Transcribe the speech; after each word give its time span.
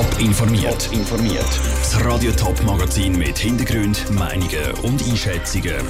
Top 0.00 0.16
informiert. 0.18 0.88
informiert. 0.92 1.60
Das 1.76 2.02
Radio 2.02 2.32
Top 2.32 2.62
Magazin 2.62 3.18
mit 3.18 3.36
Hintergrund, 3.36 4.10
Meinungen 4.10 4.72
und 4.82 5.06
Einschätzungen 5.06 5.84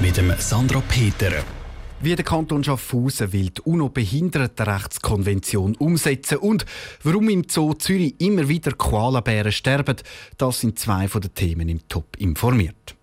mit 0.00 0.16
dem 0.16 0.34
Sandra 0.38 0.82
Peter. 0.88 1.30
Wie 2.00 2.16
der 2.16 2.24
Kanton 2.24 2.64
Schaffhausen 2.64 3.32
will 3.32 3.50
die 3.50 3.60
UNO-Behindertenrechtskonvention 3.60 5.76
umsetzen 5.76 6.38
und 6.38 6.66
warum 7.04 7.28
im 7.28 7.44
Zoo 7.48 7.74
Zürich 7.74 8.20
immer 8.20 8.48
wieder 8.48 8.72
Koalabären 8.72 9.52
sterben, 9.52 9.98
das 10.36 10.58
sind 10.58 10.80
zwei 10.80 11.06
von 11.06 11.20
den 11.20 11.32
Themen 11.34 11.68
im 11.68 11.86
Top 11.86 12.16
informiert. 12.18 12.96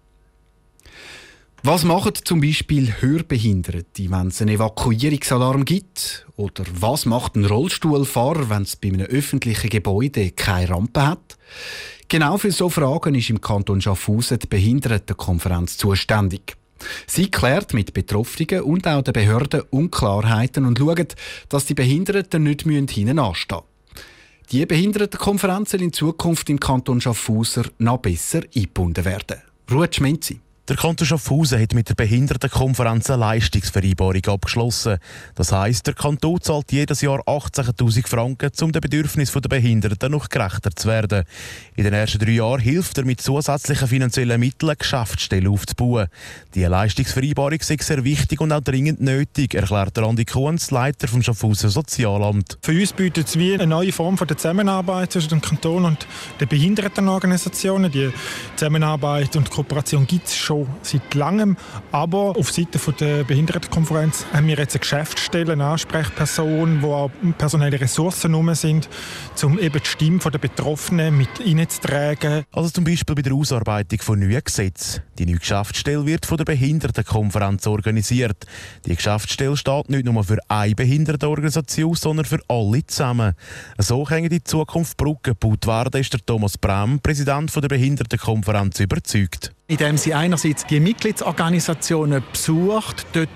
Was 1.64 1.84
machen 1.84 2.14
zum 2.24 2.42
Beispiel 2.42 2.92
Hörbehinderte, 3.02 4.10
wenn 4.10 4.30
es 4.30 4.42
einen 4.42 4.56
Evakuierungsalarm 4.56 5.64
gibt? 5.64 6.26
Oder 6.36 6.64
was 6.74 7.06
macht 7.06 7.36
ein 7.36 7.46
Rollstuhlfahrer, 7.46 8.50
wenn 8.50 8.64
es 8.64 8.76
bei 8.76 8.88
einem 8.88 9.06
öffentlichen 9.06 9.70
Gebäude 9.70 10.32
keine 10.32 10.72
Rampe 10.72 11.06
hat? 11.06 11.38
Genau 12.08 12.40
für 12.40 12.52
so 12.52 12.68
Fragen 12.68 13.14
ist 13.14 13.30
im 13.30 13.42
Kanton 13.42 13.80
Schaffhausen 13.80 14.40
die 14.40 14.48
Behindertenkonferenz 14.48 15.78
zuständig. 15.78 16.58
Sie 17.06 17.30
klärt 17.30 17.76
mit 17.76 17.94
Betroffenen 17.94 18.64
und 18.64 18.88
auch 18.88 19.04
den 19.04 19.14
Behörden 19.14 19.62
Unklarheiten 19.70 20.66
und 20.66 20.80
schaut, 20.80 21.14
dass 21.48 21.68
die 21.68 21.76
Behinderten 21.76 22.42
nicht 22.42 22.64
hinten 22.64 23.20
anstehen 23.20 23.60
müssen. 23.60 23.66
Die 24.52 24.66
Behindertenkonferenz 24.66 25.70
soll 25.70 25.84
in 25.84 25.94
Zukunft 25.94 26.50
im 26.50 26.60
Kanton 26.60 27.00
Schaffhausen 27.00 27.68
noch 27.78 28.00
besser 28.00 28.42
eingebunden 28.56 29.06
werden. 29.06 29.38
Ruhe 29.72 29.88
Schmenzi. 29.92 30.40
Der 30.72 30.78
Kanton 30.78 31.06
Schaffhausen 31.06 31.62
hat 31.62 31.74
mit 31.74 31.90
der 31.90 31.96
Behindertenkonferenz 31.96 33.10
eine 33.10 33.20
Leistungsvereinbarung 33.20 34.26
abgeschlossen. 34.28 35.00
Das 35.36 35.52
heisst, 35.52 35.86
der 35.86 35.94
Kanton 35.94 36.40
zahlt 36.40 36.72
jedes 36.72 37.02
Jahr 37.02 37.20
18.000 37.28 38.08
Franken, 38.08 38.52
um 38.62 38.72
den 38.72 38.80
Bedürfnissen 38.80 39.42
der 39.42 39.50
Behinderten 39.50 40.14
noch 40.14 40.30
gerechter 40.30 40.74
zu 40.74 40.88
werden. 40.88 41.26
In 41.76 41.84
den 41.84 41.94
ersten 41.94 42.20
drei 42.20 42.32
Jahren 42.32 42.62
hilft 42.62 42.98
er 42.98 43.04
mit 43.04 43.20
zusätzlichen 43.20 43.86
finanziellen 43.86 44.40
Mitteln, 44.40 44.74
Geschäftsstellen 44.80 45.52
aufzubauen. 45.52 46.08
Die 46.56 46.64
Leistungsvereinbarung 46.64 47.60
ist 47.60 47.84
sehr 47.84 48.06
wichtig 48.06 48.40
und 48.40 48.54
auch 48.54 48.62
dringend 48.62 49.02
nötig, 49.02 49.54
erklärt 49.54 50.00
Andi 50.00 50.24
Kuhns, 50.24 50.72
Leiter 50.72 51.10
vom 51.10 51.22
Schaffhausen 51.22 51.70
Sozialamt. 51.70 52.60
Für 52.62 52.72
uns 52.72 52.94
bietet 52.94 53.28
es 53.28 53.38
wie 53.38 53.56
eine 53.56 53.68
neue 53.68 53.92
Form 53.92 54.16
der 54.16 54.38
Zusammenarbeit 54.38 55.12
zwischen 55.12 55.32
dem 55.32 55.42
Kanton 55.42 55.84
und 55.84 56.08
den 56.40 56.48
Behindertenorganisationen. 56.48 57.92
Die 57.92 58.10
Zusammenarbeit 58.56 59.36
und 59.36 59.50
Kooperation 59.50 60.08
gibt 60.08 60.28
es 60.28 60.38
schon 60.38 60.61
schon 60.66 60.76
seit 60.82 61.14
langem. 61.14 61.58
Aber 61.92 62.36
auf 62.38 62.52
Seite 62.52 62.80
der 63.00 63.24
Behindertenkonferenz 63.24 64.26
haben 64.34 64.48
wir 64.48 64.58
jetzt 64.58 64.76
eine 64.76 64.82
Geschäftsstelle, 64.82 65.54
eine 65.54 65.66
Ansprechperson, 65.66 66.82
wo 66.82 66.94
auch 66.94 67.12
personelle 67.38 67.80
Ressourcen 67.80 68.32
herum 68.32 68.54
sind, 68.56 68.90
um 69.44 69.60
eben 69.60 69.80
die 69.80 69.88
Stimme 69.88 70.20
der 70.20 70.40
Betroffenen 70.40 71.18
mit 71.18 71.30
reinzutragen. 71.40 72.44
Also 72.52 72.70
zum 72.70 72.84
Beispiel 72.84 73.16
bei 73.16 73.22
der 73.22 73.34
Ausarbeitung 73.34 74.00
von 74.00 74.20
neuen 74.20 74.44
Gesetzen. 74.44 75.02
Die 75.18 75.26
neue 75.26 75.38
Geschäftsstelle 75.38 76.06
wird 76.06 76.26
von 76.26 76.38
der 76.38 76.46
Behindertenkonferenz 76.46 77.68
organisiert. 77.68 78.46
Die 78.86 78.96
Geschäftsstelle 78.96 79.58
steht 79.58 79.90
nicht 79.90 80.06
nur 80.06 80.24
für 80.24 80.38
eine 80.48 80.76
Behindertenorganisation, 80.76 81.96
sondern 81.96 82.26
für 82.26 82.40
alle 82.48 82.86
zusammen. 82.86 83.34
So 83.78 84.04
können 84.04 84.30
die 84.30 84.44
Zukunft 84.44 84.98
Brücken 84.98 85.36
gebaut 85.40 85.68
werden, 85.68 86.02
ist 86.02 86.14
der 86.14 86.26
Thomas 86.26 86.58
Brem, 86.58 87.00
Präsident 87.00 87.56
der 87.56 87.68
Behindertenkonferenz, 87.68 88.80
überzeugt 88.80 89.54
indem 89.72 89.96
sie 89.96 90.14
einerseits 90.14 90.66
die 90.66 90.82
Mitgliedsorganisationen 90.82 92.22
besucht, 92.30 93.06
dort 93.14 93.30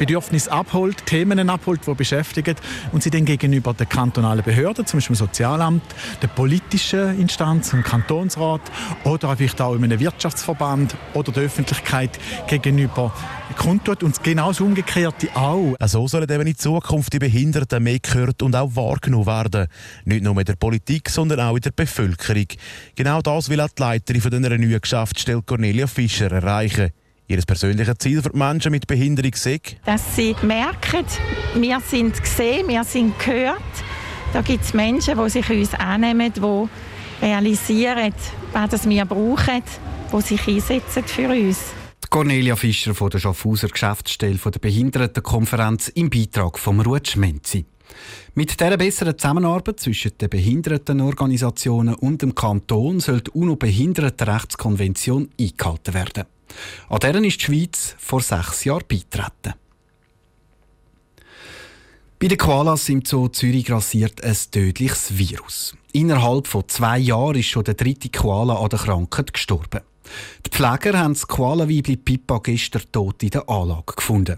Bedürfnisse 0.00 0.50
abholt, 0.50 1.04
Themen 1.04 1.50
abholt, 1.50 1.86
die 1.86 1.94
beschäftigen 1.94 2.56
und 2.90 3.02
sie 3.02 3.10
dann 3.10 3.26
gegenüber 3.26 3.74
den 3.74 3.86
kantonalen 3.86 4.42
Behörden, 4.42 4.86
zum 4.86 4.96
Beispiel 4.96 5.14
dem 5.14 5.18
Sozialamt, 5.18 5.82
der 6.22 6.28
politischen 6.28 7.20
Instanz, 7.20 7.68
dem 7.68 7.82
Kantonsrat 7.82 8.62
oder 9.04 9.36
vielleicht 9.36 9.60
auch 9.60 9.74
in 9.74 9.84
einem 9.84 10.00
Wirtschaftsverband 10.00 10.96
oder 11.12 11.32
der 11.32 11.42
Öffentlichkeit 11.42 12.18
gegenüber 12.48 13.12
kundtut 13.58 14.02
und 14.02 14.24
genauso 14.24 14.64
umgekehrt 14.64 15.16
auch. 15.34 15.76
So 15.84 16.08
sollen 16.08 16.30
eben 16.30 16.46
in 16.46 16.56
Zukunft 16.56 17.12
die 17.12 17.18
Behinderten 17.18 17.82
mehr 17.82 17.98
gehört 17.98 18.42
und 18.42 18.56
auch 18.56 18.74
wahrgenommen 18.74 19.26
werden. 19.26 19.66
Nicht 20.06 20.24
nur 20.24 20.38
in 20.38 20.46
der 20.46 20.56
Politik, 20.56 21.10
sondern 21.10 21.40
auch 21.40 21.56
in 21.56 21.60
der 21.60 21.72
Bevölkerung. 21.72 22.46
Genau 22.94 23.20
das 23.20 23.50
will 23.50 23.60
auch 23.60 23.68
die 23.68 23.82
Leiterin 23.82 24.22
von 24.22 24.30
dieser 24.30 24.48
neuen 24.56 24.80
Geschäftsstelle 24.80 25.42
Cornelia 25.42 25.86
Fischer 25.86 26.32
erreichen. 26.32 26.90
Ihr 27.30 27.40
persönliches 27.46 27.94
Ziel 28.00 28.20
für 28.22 28.30
die 28.30 28.38
Menschen 28.38 28.72
mit 28.72 28.88
Behinderung 28.88 29.30
ist? 29.30 29.46
Dass 29.86 30.16
sie 30.16 30.34
merken, 30.42 31.06
wir 31.54 31.78
sind 31.78 32.20
gesehen, 32.20 32.66
wir 32.66 32.82
sind 32.82 33.16
gehört. 33.20 33.62
Da 34.32 34.42
gibt 34.42 34.64
es 34.64 34.74
Menschen, 34.74 35.16
die 35.16 35.30
sich 35.30 35.48
uns 35.48 35.72
annehmen, 35.74 36.32
die 36.32 37.24
realisieren, 37.24 38.12
was 38.52 38.88
wir 38.88 39.04
brauchen, 39.04 39.62
die 40.12 40.20
sich 40.22 40.48
einsetzen 40.48 41.04
für 41.04 41.28
uns. 41.28 41.58
Cornelia 42.08 42.56
Fischer 42.56 42.96
von 42.96 43.10
der 43.10 43.20
Schaffhauser 43.20 43.68
Geschäftsstelle 43.68 44.34
der 44.34 44.58
Behindertenkonferenz 44.58 45.86
im 45.86 46.10
Beitrag 46.10 46.58
vom 46.58 46.80
Ruth 46.80 47.10
Schmenzi. 47.10 47.64
Mit 48.34 48.58
dieser 48.58 48.76
besseren 48.76 49.16
Zusammenarbeit 49.16 49.78
zwischen 49.78 50.18
den 50.18 50.30
Behindertenorganisationen 50.30 51.94
und 51.94 52.22
dem 52.22 52.34
Kanton 52.34 52.98
soll 52.98 53.20
die 53.20 53.30
UNO-Behindertenrechtskonvention 53.30 55.28
eingehalten 55.38 55.94
werden. 55.94 56.24
An 56.88 57.00
deren 57.00 57.24
ist 57.24 57.40
die 57.40 57.44
Schweiz 57.44 57.94
vor 57.98 58.20
sechs 58.20 58.64
Jahren 58.64 58.84
beitreten. 58.88 59.54
Bei 62.18 62.28
den 62.28 62.36
Koalas 62.36 62.88
im 62.90 63.02
Zoo 63.02 63.28
Zürich 63.28 63.64
grassiert 63.64 64.22
ein 64.22 64.36
tödliches 64.50 65.16
Virus. 65.16 65.74
Innerhalb 65.92 66.46
von 66.46 66.68
zwei 66.68 66.98
Jahren 66.98 67.36
ist 67.36 67.46
schon 67.46 67.64
der 67.64 67.74
dritte 67.74 68.10
Koala 68.10 68.56
an 68.56 68.68
der 68.68 68.78
Krankheit 68.78 69.32
gestorben. 69.32 69.80
Die 70.44 70.50
Pfleger 70.50 70.98
haben 70.98 71.14
das 71.14 71.26
Koalaweibli 71.26 71.96
Pippa 71.96 72.38
gestern 72.42 72.82
tot 72.92 73.22
in 73.22 73.30
der 73.30 73.48
Anlage 73.48 73.94
gefunden. 73.96 74.36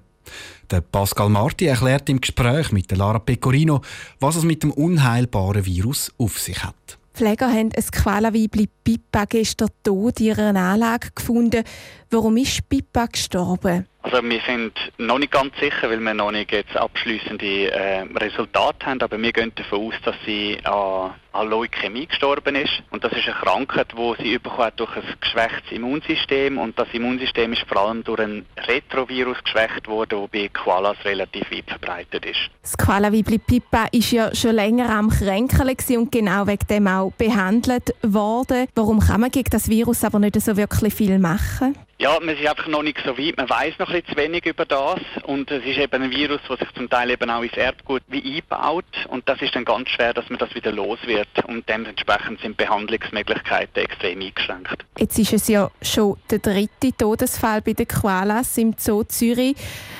Der 0.71 0.81
Pascal 0.81 1.29
Marti 1.29 1.67
erklärt 1.67 2.09
im 2.09 2.21
Gespräch 2.21 2.73
mit 2.73 2.97
Lara 2.97 3.19
Pecorino, 3.19 3.83
was 4.21 4.37
es 4.37 4.45
mit 4.45 4.63
dem 4.63 4.71
unheilbaren 4.71 5.67
Virus 5.67 6.13
auf 6.19 6.39
sich 6.39 6.63
hat. 6.63 6.99
Pfleger 7.15 7.49
haben 7.53 7.71
ein 7.77 8.03
Koalaweibli 8.03 8.69
Pippa 8.85 9.27
gestern 9.27 9.69
tot 9.83 10.21
in 10.21 10.27
ihrer 10.27 10.55
Anlage 10.55 11.11
gefunden. 11.15 11.65
Warum 12.11 12.37
ist 12.37 12.69
Pippa 12.69 13.07
gestorben? 13.07 13.87
Also 14.03 14.21
wir 14.23 14.41
sind 14.47 14.73
noch 14.99 15.19
nicht 15.19 15.31
ganz 15.31 15.57
sicher, 15.61 15.89
weil 15.89 16.01
wir 16.01 16.13
noch 16.13 16.33
nicht 16.33 16.51
jetzt 16.51 16.77
abschließende 16.77 17.71
äh, 17.71 18.01
Resultate 18.17 18.85
haben, 18.87 19.01
aber 19.01 19.21
wir 19.21 19.33
gehen 19.33 19.53
davon 19.55 19.89
aus, 19.89 19.95
dass 20.05 20.17
sie 20.27 20.59
an, 20.65 21.15
an 21.33 21.49
Leukämie 21.49 22.07
gestorben 22.07 22.57
ist. 22.57 22.83
Und 22.91 23.05
das 23.05 23.13
ist 23.13 23.29
eine 23.29 23.37
Krankheit, 23.37 23.93
die 23.97 24.23
sie 24.23 24.39
bekommen 24.39 24.73
durch 24.77 24.97
ein 24.97 25.05
geschwächtes 25.21 25.71
Immunsystem 25.71 26.59
und 26.59 26.77
das 26.79 26.89
Immunsystem 26.93 27.53
ist 27.53 27.63
vor 27.63 27.77
allem 27.77 28.03
durch 28.03 28.21
ein 28.21 28.45
Retrovirus 28.67 29.39
geschwächt 29.45 29.87
worden, 29.87 30.21
das 30.21 30.31
bei 30.31 30.49
Koalas 30.49 30.97
relativ 31.05 31.49
weit 31.53 31.69
verbreitet 31.69 32.27
ist. 32.27 32.51
Das 32.63 32.77
Koala-Weibli 32.77 33.39
Pippa 33.39 33.87
ist 33.93 34.11
ja 34.11 34.35
schon 34.35 34.57
länger 34.57 34.91
am 34.91 35.11
Kränkeln 35.11 35.77
und 35.97 36.11
genau 36.11 36.49
wegen 36.49 36.67
dem 36.67 36.89
auch 36.89 37.13
behandelt 37.13 37.95
worden. 38.03 38.67
Warum 38.75 38.99
kann 38.99 39.21
man 39.21 39.31
gegen 39.31 39.51
das 39.51 39.69
Virus 39.69 40.03
aber 40.03 40.19
nicht 40.19 40.41
so 40.41 40.57
wirklich 40.57 40.93
viel 40.93 41.21
machen? 41.21 41.77
Ja, 41.99 42.19
man 42.21 42.37
ist 42.37 42.47
einfach 42.47 42.67
noch 42.67 42.83
nicht 42.83 42.99
so 43.05 43.17
weit. 43.17 43.37
Man 43.37 43.49
weiß 43.49 43.79
noch 43.79 43.91
ein 43.91 44.05
zu 44.05 44.17
wenig 44.17 44.45
über 44.47 44.65
das. 44.65 45.01
Und 45.25 45.51
es 45.51 45.65
ist 45.65 45.79
eben 45.79 46.03
ein 46.03 46.11
Virus, 46.11 46.41
das 46.49 46.59
sich 46.59 46.73
zum 46.75 46.91
Teil 46.91 47.11
eben 47.11 47.31
auch 47.31 47.43
ins 47.43 47.57
Erbgut 47.57 48.03
wie 48.09 48.37
einbaut. 48.37 48.85
Und 49.09 49.29
das 49.29 49.41
ist 49.41 49.55
dann 49.55 49.65
ganz 49.65 49.89
schwer, 49.91 50.13
dass 50.13 50.29
man 50.29 50.39
das 50.39 50.55
wieder 50.55 50.73
los 50.73 50.99
wird. 51.05 51.29
Und 51.47 51.69
dementsprechend 51.69 52.41
sind 52.41 52.57
Behandlungsmöglichkeiten 52.57 53.83
extrem 53.83 54.21
eingeschränkt. 54.21 54.85
Jetzt 54.99 55.19
ist 55.19 55.33
es 55.33 55.49
ja 55.49 55.71
schon 55.81 56.17
der 56.31 56.41
dritte 56.41 56.97
Todesfall 56.97 57.63
bei 57.63 57.73
den 57.73 57.87
Koalas 57.87 58.59
im 58.59 58.75
Zoo 58.77 59.05
Zürich. 59.05 59.57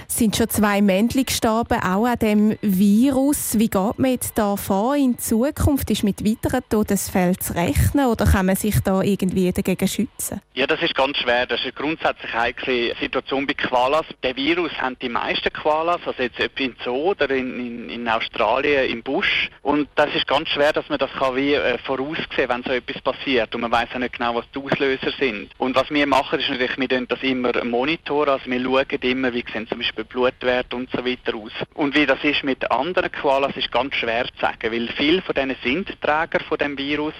Es 0.09 0.19
sind 0.19 0.37
schon 0.37 0.49
zwei 0.51 0.83
Männchen 0.83 1.25
gestorben, 1.25 1.81
auch 1.83 2.05
an 2.05 2.19
dem 2.19 2.59
Virus. 2.61 3.59
Wie 3.59 3.71
geht 3.71 3.99
man 3.99 4.11
jetzt 4.11 4.37
da 4.37 4.57
vor 4.57 4.95
in 4.95 5.19
Zukunft? 5.19 5.91
Ist 5.91 6.05
mit 6.05 6.25
weiteren 6.25 6.63
Todesfällen 6.69 7.41
zu 7.41 7.55
rechnen 7.55 8.07
oder 8.07 8.27
kann 8.27 8.47
man 8.47 8.57
sich 8.57 8.79
da 8.81 9.01
irgendwie 9.01 9.51
dagegen 9.53 9.89
schützen? 9.89 10.43
Ja, 10.55 10.67
das 10.67 10.83
ist 10.83 10.95
ganz 10.95 11.17
schwer. 11.17 11.47
Das 11.47 11.65
ist 11.65 11.75
grundsätzlich 11.83 12.33
heikle 12.33 12.95
Situation 13.01 13.45
bei 13.45 13.55
Koalas. 13.55 14.07
Der 14.23 14.37
Virus 14.37 14.71
haben 14.81 14.97
die 15.03 15.09
meisten 15.09 15.53
Koalas, 15.53 16.01
also 16.07 16.23
jetzt 16.23 16.41
ob 16.41 16.61
in 16.61 16.77
Zoo 16.85 17.11
oder 17.11 17.29
in, 17.31 17.59
in, 17.59 17.91
in, 17.91 18.09
Australien 18.09 18.89
im 18.89 19.03
Busch. 19.03 19.51
Und 19.63 19.89
das 19.97 20.15
ist 20.15 20.29
ganz 20.29 20.49
schwer, 20.51 20.73
dass 20.73 20.89
man 20.89 21.01
das 21.01 21.11
kann 21.13 21.35
wie 21.35 21.55
äh, 21.55 21.79
voraussehen, 21.79 22.49
wenn 22.49 22.63
so 22.63 22.71
etwas 22.71 23.03
passiert. 23.03 23.53
Und 23.55 23.63
man 23.63 23.73
weiß 23.73 23.89
auch 23.95 23.99
nicht 23.99 24.17
genau, 24.17 24.37
was 24.37 24.45
die 24.55 24.61
Auslöser 24.61 25.11
sind. 25.19 25.51
Und 25.59 25.75
was 25.75 25.91
wir 25.91 26.07
machen, 26.07 26.39
ist 26.39 26.49
natürlich, 26.49 26.79
wir 26.79 26.89
tun 26.89 27.07
das 27.09 27.23
immer 27.23 27.65
monitoren. 27.65 28.31
Also 28.31 28.49
wir 28.49 28.63
schauen 28.63 29.01
immer, 29.03 29.33
wie 29.35 29.45
sehen 29.53 29.67
zum 29.67 29.79
Beispiel 29.79 30.05
Blutwerte 30.05 30.77
und 30.77 30.89
so 30.93 31.05
weiter 31.05 31.35
aus. 31.35 31.53
Und 31.75 31.97
wie 31.97 32.07
das 32.07 32.23
ist 32.23 32.45
mit 32.45 32.71
anderen 32.71 33.11
Koalas, 33.11 33.57
ist 33.57 33.73
ganz 33.73 33.97
schwer 33.97 34.27
zu 34.27 34.41
sagen, 34.41 34.71
weil 34.71 34.89
viele 34.97 35.21
von 35.23 35.35
denen 35.35 35.57
sind 35.65 36.01
Träger 36.01 36.45
von 36.49 36.59
dem 36.59 36.79
Virus. 36.79 37.15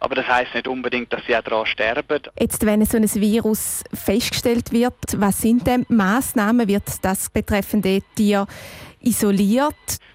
Aber 0.00 0.14
das 0.14 0.26
heißt 0.28 0.54
nicht 0.54 0.68
unbedingt, 0.68 1.12
dass 1.12 1.24
sie 1.26 1.36
auch 1.36 1.42
daran 1.42 1.66
sterben. 1.66 2.20
Jetzt, 2.38 2.64
wenn 2.66 2.84
so 2.84 2.96
ein 2.96 3.14
Virus 3.14 3.82
festgestellt 4.06 4.72
wird, 4.72 4.94
was 5.16 5.38
sind 5.38 5.66
denn 5.66 5.84
Maßnahmen? 5.88 6.68
Wird 6.68 6.84
das 7.02 7.28
betreffende 7.28 8.00
Tier 8.14 8.46
isoliert? 9.00 9.74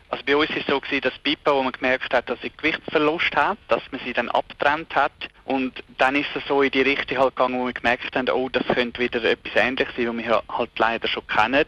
Also 0.09 0.23
bei 0.25 0.35
uns 0.35 0.49
ist 0.49 0.57
es 0.59 0.67
so 0.67 0.79
gewesen, 0.79 1.01
dass 1.01 1.17
Pipa, 1.19 1.53
wo 1.53 1.63
man 1.63 1.71
gemerkt 1.71 2.13
hat, 2.13 2.29
dass 2.29 2.39
sie 2.41 2.51
Gewichtsverlust 2.55 3.33
hat, 3.35 3.57
dass 3.69 3.81
man 3.91 4.01
sie 4.03 4.11
dann 4.11 4.29
abtrennt 4.29 4.93
hat 4.93 5.13
und 5.45 5.83
dann 5.97 6.15
ist 6.15 6.27
es 6.35 6.43
so 6.47 6.61
in 6.61 6.71
die 6.71 6.81
Richtung 6.81 7.17
halt 7.17 7.35
gegangen, 7.35 7.59
wo 7.59 7.65
wir 7.65 7.73
gemerkt 7.73 8.15
haben, 8.15 8.29
oh, 8.29 8.49
das 8.49 8.65
könnte 8.67 8.99
wieder 8.99 9.23
etwas 9.23 9.55
Ähnliches 9.55 9.93
sein, 9.95 10.07
was 10.07 10.17
wir 10.17 10.43
halt 10.49 10.69
leider 10.77 11.07
schon 11.07 11.27
kennen. 11.27 11.65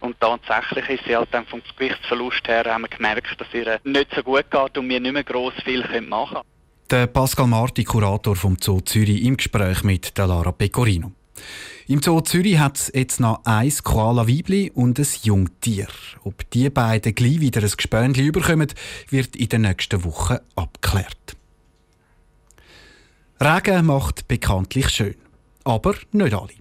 Und 0.00 0.20
tatsächlich 0.20 1.00
ist 1.00 1.04
sie 1.06 1.16
halt 1.16 1.28
dann 1.32 1.46
vom 1.46 1.62
Gewichtsverlust 1.78 2.46
her 2.46 2.64
haben 2.66 2.82
wir 2.82 2.88
gemerkt, 2.88 3.40
dass 3.40 3.48
ihr 3.54 3.80
nicht 3.84 4.14
so 4.14 4.22
gut 4.22 4.50
geht 4.50 4.78
und 4.78 4.88
wir 4.88 5.00
nicht 5.00 5.12
mehr 5.12 5.24
gross 5.24 5.54
viel 5.64 5.80
machen 6.02 6.34
können. 6.34 6.42
Der 6.90 7.06
Pascal 7.06 7.46
Marti, 7.46 7.82
Kurator 7.82 8.36
vom 8.36 8.56
Zoo 8.60 8.80
Zürich, 8.80 9.24
im 9.24 9.36
Gespräch 9.38 9.82
mit 9.82 10.16
der 10.18 10.26
Lara 10.26 10.52
Pecorino. 10.52 11.12
Im 11.88 12.02
Zoo 12.02 12.20
Zürich 12.20 12.58
hat 12.58 12.76
es 12.76 12.92
jetzt 12.94 13.20
noch 13.20 13.40
ein 13.44 13.72
Koala-Weibli 13.82 14.72
und 14.74 14.98
ein 14.98 15.06
Jungtier. 15.22 15.88
Ob 16.24 16.48
die 16.50 16.68
beiden 16.68 17.14
gleich 17.14 17.40
wieder 17.40 17.62
ein 17.62 17.70
Gespönchen 17.70 18.24
überkommen, 18.24 18.72
wird 19.10 19.36
in 19.36 19.48
den 19.48 19.62
nächsten 19.62 20.02
Wochen 20.04 20.38
abgeklärt. 20.56 21.36
Regen 23.40 23.86
macht 23.86 24.26
bekanntlich 24.28 24.88
schön. 24.88 25.14
Aber 25.64 25.94
nicht 26.12 26.34
alle. 26.34 26.54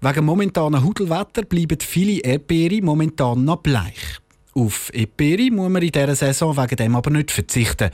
Wegen 0.00 0.24
momentanen 0.24 0.82
Hudelwetter 0.82 1.42
bleiben 1.42 1.78
viele 1.80 2.20
Erdbeere 2.20 2.82
momentan 2.82 3.44
noch 3.44 3.58
bleich. 3.58 4.20
Auf 4.54 4.90
Eperi 4.94 5.50
muss 5.50 5.68
man 5.68 5.82
in 5.82 5.92
dieser 5.92 6.16
Saison 6.16 6.56
wegen 6.56 6.76
dem 6.76 6.96
aber 6.96 7.10
nicht 7.10 7.30
verzichten. 7.30 7.90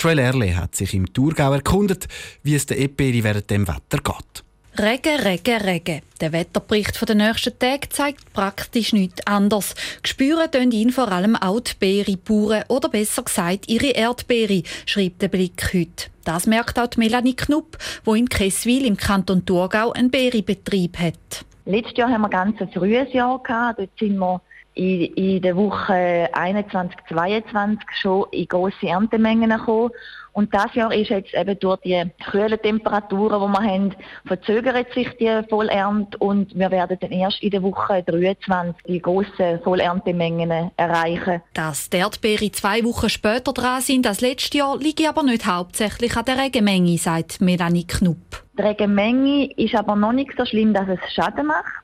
Joel 0.00 0.20
Erle 0.20 0.56
hat 0.56 0.74
sich 0.74 0.94
im 0.94 1.12
Thurgau 1.12 1.52
erkundet, 1.52 2.08
wie 2.42 2.54
es 2.54 2.64
der 2.64 2.80
Eperi 2.80 3.22
während 3.22 3.50
dem 3.50 3.68
Wetter 3.68 3.98
geht. 4.02 4.44
Regen, 4.76 5.20
Regen, 5.20 5.60
Regen. 5.62 6.02
Der 6.20 6.32
Wetterbericht 6.32 7.08
der 7.08 7.16
nächsten 7.16 7.58
Tage 7.58 7.88
zeigt 7.88 8.32
praktisch 8.32 8.92
nichts 8.92 9.26
anderes. 9.26 9.74
Gespüren 10.02 10.50
tun 10.50 10.70
ihn 10.70 10.90
vor 10.90 11.10
allem 11.10 11.34
auch 11.34 11.60
die 11.60 11.72
Beeribauern 11.78 12.64
oder 12.68 12.88
besser 12.88 13.22
gesagt 13.22 13.68
ihre 13.68 13.90
Erdbeere, 13.90 14.62
schreibt 14.86 15.22
der 15.22 15.28
Blick 15.28 15.72
heute. 15.74 16.10
Das 16.24 16.46
merkt 16.46 16.78
auch 16.78 16.96
Melanie 16.96 17.34
Knupp, 17.34 17.78
wo 18.04 18.14
in 18.14 18.28
Kesswil 18.28 18.86
im 18.86 18.96
Kanton 18.96 19.44
Thurgau 19.44 19.92
einen 19.92 20.10
Beeribetrieb 20.10 20.98
hat. 20.98 21.44
Letztes 21.64 21.96
Jahr 21.96 22.10
haben 22.10 22.22
wir 22.22 22.28
ganz 22.28 22.60
ein 22.60 22.70
frühes 22.70 23.12
Jahr 23.12 23.42
gehabt. 23.42 23.78
Dort 23.78 23.90
sind 23.98 24.16
wir 24.16 24.40
in, 24.78 25.00
in 25.14 25.42
der 25.42 25.56
Woche 25.56 26.28
21, 26.32 26.96
22 27.08 27.80
schon 28.00 28.26
in 28.30 28.46
grosse 28.46 28.86
Erntemengen 28.86 29.50
gekommen. 29.50 29.90
Und 30.32 30.54
das 30.54 30.72
Jahr 30.74 30.94
ist 30.94 31.08
jetzt 31.08 31.34
eben 31.34 31.58
durch 31.58 31.80
die 31.80 32.00
kühlen 32.30 32.62
Temperaturen, 32.62 33.40
die 33.40 33.58
wir 33.58 33.72
haben, 33.72 33.94
verzögert 34.24 34.92
sich 34.92 35.08
die 35.18 35.40
Vollernte 35.48 36.16
und 36.18 36.56
wir 36.56 36.70
werden 36.70 36.96
dann 37.00 37.10
erst 37.10 37.42
in 37.42 37.50
der 37.50 37.62
Woche 37.62 38.04
23 38.04 38.76
die 38.86 39.02
grossen 39.02 39.58
Vollerntemengen 39.64 40.70
erreichen. 40.76 41.42
Dass 41.54 41.90
die 41.90 41.96
Erdbeere 41.96 42.52
zwei 42.52 42.84
Wochen 42.84 43.08
später 43.08 43.52
dran 43.52 43.80
sind 43.80 44.06
als 44.06 44.20
letztes 44.20 44.52
Jahr, 44.52 44.78
liegt 44.78 45.04
aber 45.08 45.24
nicht 45.24 45.44
hauptsächlich 45.44 46.16
an 46.16 46.26
der 46.26 46.38
Regenmenge, 46.38 46.98
sagt 46.98 47.40
Melanie 47.40 47.86
Knupp. 47.86 48.44
Die 48.56 48.62
Regenmenge 48.62 49.50
ist 49.56 49.74
aber 49.74 49.96
noch 49.96 50.12
nicht 50.12 50.30
so 50.38 50.44
schlimm, 50.44 50.72
dass 50.72 50.86
es 50.86 51.00
Schaden 51.14 51.46
macht. 51.46 51.82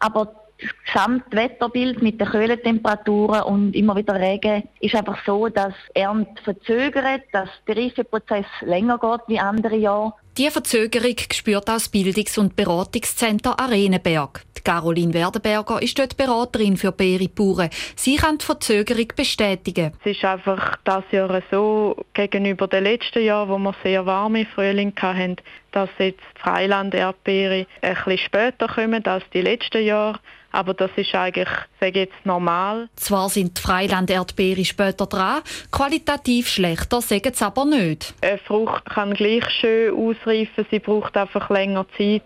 Aber 0.00 0.43
Gesamtwetterbild 0.86 2.02
mit 2.02 2.20
den 2.20 2.28
Kühlentemperaturen 2.28 3.42
und 3.42 3.74
immer 3.74 3.96
wieder 3.96 4.14
Regen 4.14 4.68
ist 4.80 4.94
einfach 4.94 5.18
so, 5.26 5.48
dass 5.48 5.74
Ernte 5.94 6.42
verzögert, 6.42 7.22
dass 7.32 7.48
der 7.66 7.76
Reifeprozess 7.76 8.46
länger 8.60 8.98
geht 8.98 9.20
wie 9.26 9.40
andere 9.40 9.76
Jahre. 9.76 10.14
Die 10.36 10.50
Verzögerung 10.50 11.14
spürt 11.32 11.70
auch 11.70 11.74
das 11.74 11.88
Bildungs- 11.88 12.38
und 12.38 12.56
Beratungscenter 12.56 13.56
Arenenberg. 13.56 14.42
Caroline 14.64 15.12
Werdenberger 15.12 15.80
ist 15.80 15.96
dort 15.98 16.16
Beraterin 16.16 16.76
für 16.76 16.90
Beeribauern. 16.90 17.68
Sie 17.94 18.16
kann 18.16 18.38
die 18.38 18.44
Verzögerung 18.44 19.08
bestätigen. 19.14 19.92
Es 20.04 20.16
ist 20.16 20.24
einfach 20.24 20.76
das 20.84 21.04
Jahr 21.12 21.42
so 21.50 21.94
gegenüber 22.14 22.66
den 22.66 22.84
letzten 22.84 23.22
Jahren, 23.22 23.50
wo 23.50 23.58
wir 23.58 23.74
sehr 23.84 24.06
warme 24.06 24.46
Frühling 24.46 24.94
hatten, 24.96 25.36
dass 25.70 25.90
jetzt 25.98 26.20
die 26.36 26.40
Freiland-Erdbeere 26.40 27.66
ein 27.82 27.94
bisschen 27.94 28.18
später 28.18 28.66
kommen 28.66 29.04
als 29.06 29.24
die 29.32 29.42
letzten 29.42 29.84
Jahre. 29.84 30.18
Aber 30.54 30.72
das 30.72 30.92
ist 30.94 31.12
eigentlich, 31.16 31.48
sage 31.80 31.98
jetzt, 31.98 32.14
normal. 32.24 32.88
Zwar 32.94 33.28
sind 33.28 33.58
die 33.58 33.60
Freiland-Erdbeere 33.60 34.64
später 34.64 35.06
dran, 35.06 35.42
qualitativ 35.72 36.48
schlechter 36.48 37.00
sagen 37.00 37.32
sie 37.34 37.44
aber 37.44 37.64
nicht. 37.64 38.14
Eine 38.20 38.38
Frucht 38.38 38.84
kann 38.84 39.14
gleich 39.14 39.44
schön 39.50 39.92
ausreifen, 40.24 40.66
sie 40.70 40.78
braucht 40.78 41.16
einfach 41.16 41.50
länger 41.50 41.86
Zeit 41.96 42.22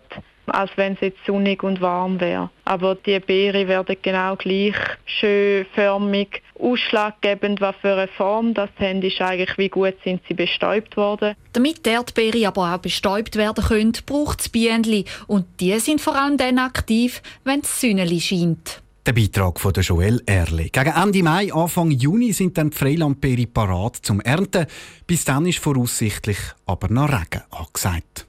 als 0.51 0.71
wenn 0.77 0.95
es 0.95 1.01
jetzt 1.01 1.19
sonnig 1.27 1.63
und 1.63 1.81
warm 1.81 2.21
wäre. 2.21 2.51
Aber 2.65 2.95
die 2.95 3.19
Beere 3.21 3.69
werden 3.69 3.97
genau 4.03 4.37
gleich 4.37 4.75
schön 5.05 5.67
förmig. 5.75 6.43
Ausschlaggebend, 6.59 7.61
was 7.61 7.77
für 7.77 7.95
eine 7.95 8.09
Form 8.09 8.55
das 8.55 8.71
haben, 8.81 9.03
ist 9.03 9.21
eigentlich, 9.21 9.57
wie 9.59 9.69
gut 9.69 9.95
sind 10.03 10.23
sie 10.27 10.35
bestäubt 10.35 10.97
worden. 10.97 11.35
Damit 11.53 11.87
die 11.87 11.91
Erdbeere 11.91 12.49
aber 12.49 12.75
auch 12.75 12.79
bestäubt 12.79 13.37
werden 13.37 13.65
können, 13.65 13.93
braucht 14.07 14.41
es 14.41 14.49
Bienen. 14.49 15.05
Und 15.27 15.47
die 15.61 15.79
sind 15.79 16.01
vor 16.01 16.17
allem 16.17 16.37
dann 16.37 16.59
aktiv, 16.59 17.23
wenn 17.45 17.61
die 17.61 17.67
Sonne 17.67 18.21
scheint. 18.21 18.83
Der 19.09 19.15
Beitrag 19.15 19.59
von 19.59 19.73
Joel 19.73 20.23
Erle. 20.27 20.69
Gegen 20.69 20.93
Ende 20.93 21.23
Mai, 21.23 21.51
Anfang 21.51 21.91
Juni 21.91 22.35
sind 22.35 22.59
dann 22.59 22.69
die 22.69 22.77
Freilandbeere 22.77 23.47
parat 23.47 23.97
zum 23.97 24.21
Ernten. 24.21 24.67
Bis 25.07 25.25
dann 25.25 25.47
ist 25.47 25.61
voraussichtlich 25.61 26.37
aber 26.67 26.91
noch 26.91 27.09
Regen 27.09 27.43
angesagt. 27.51 28.27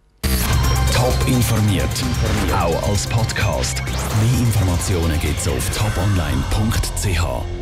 Top 0.94 1.28
informiert, 1.28 1.84
auch 2.58 2.90
als 2.90 3.08
Podcast. 3.08 3.84
Mehr 3.84 4.40
Informationen 4.40 5.20
gibt's 5.20 5.50
auf 5.50 5.70
toponline.ch. 5.78 7.59